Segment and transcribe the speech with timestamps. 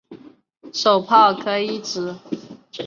[0.73, 2.15] 手炮可以指